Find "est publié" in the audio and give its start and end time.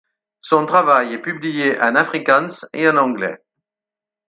1.13-1.79